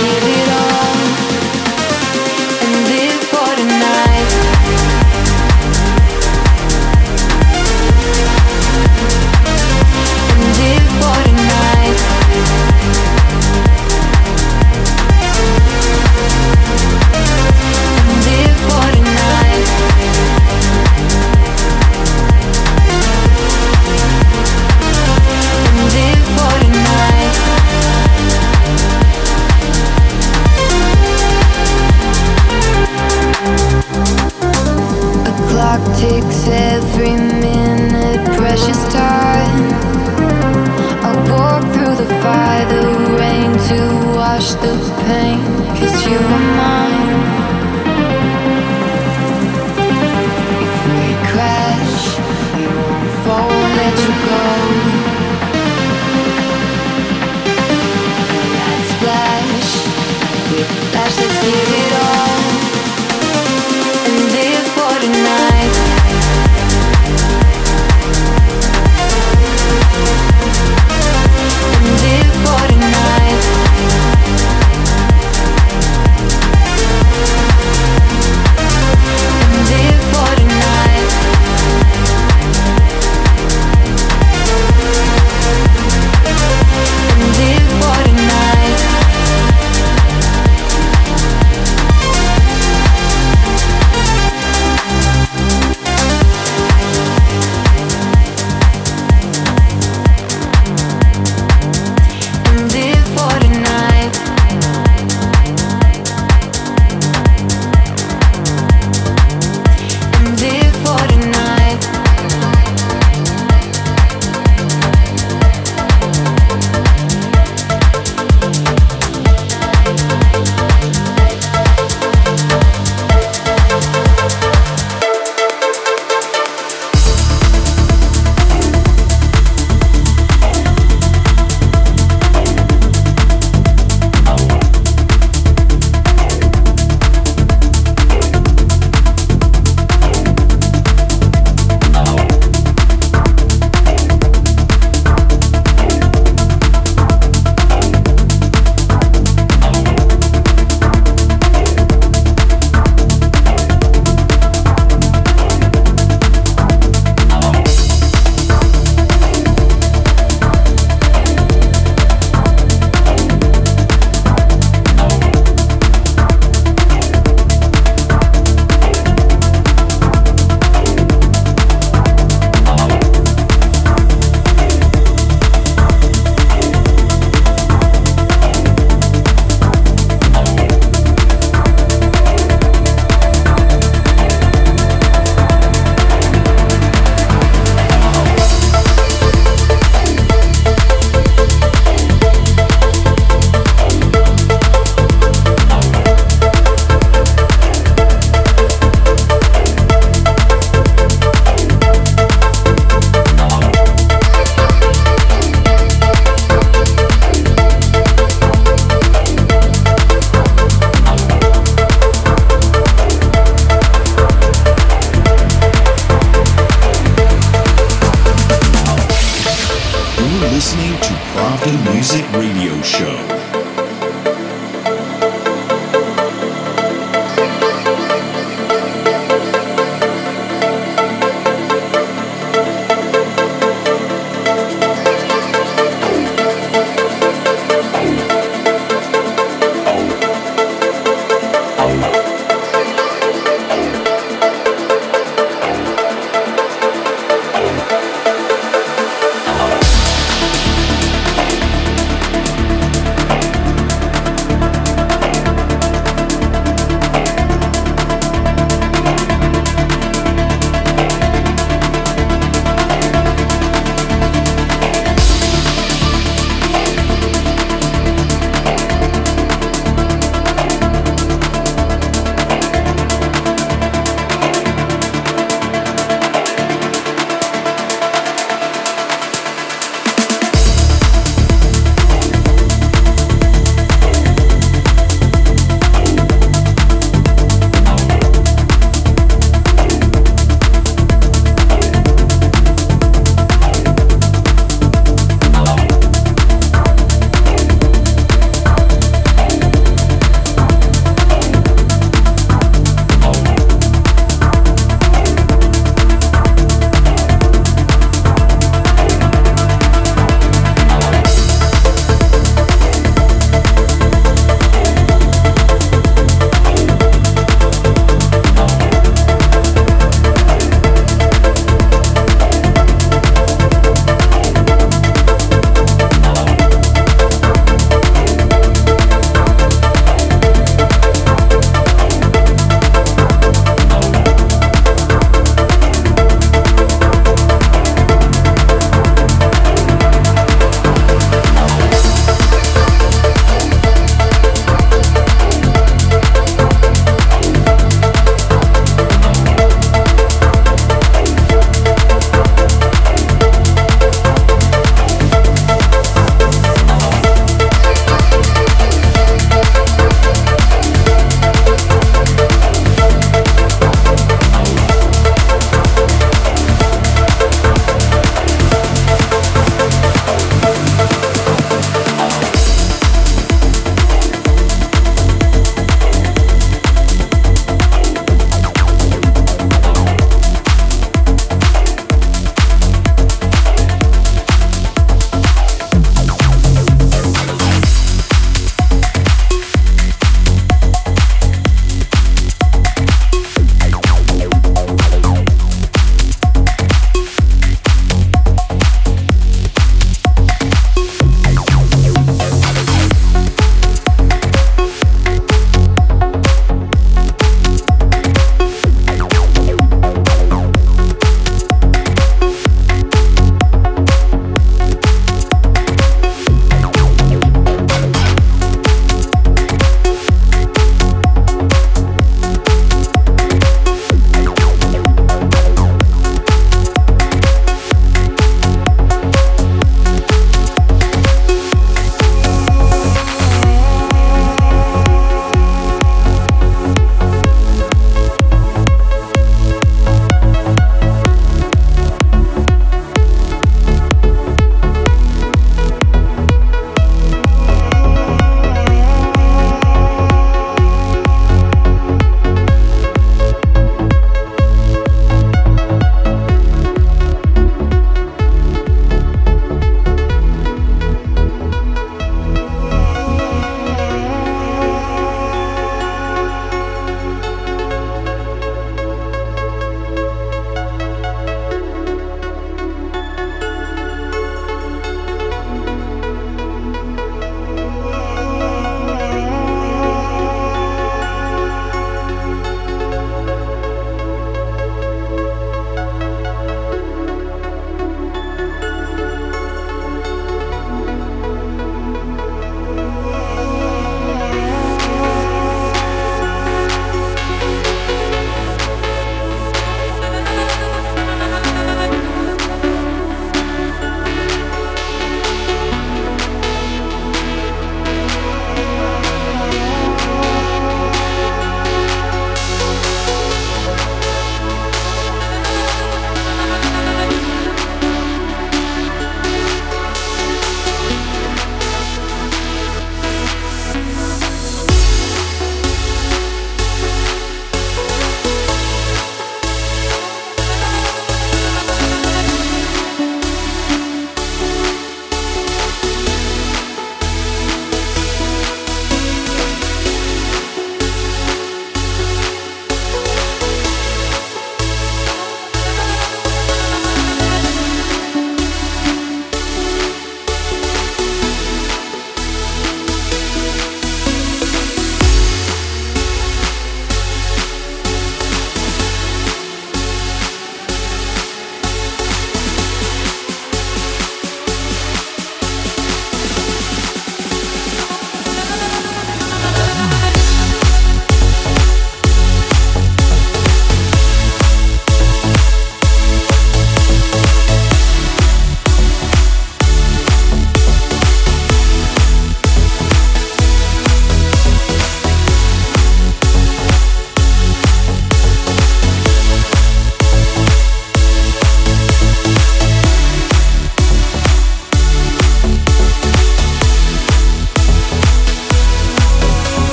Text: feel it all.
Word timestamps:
feel 0.00 0.28
it 0.28 0.48
all. 0.48 0.69